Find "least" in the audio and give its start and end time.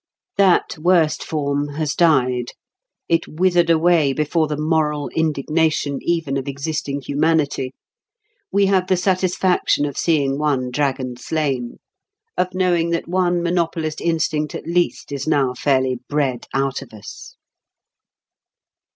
14.65-15.11